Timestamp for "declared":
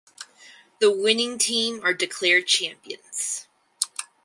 1.93-2.47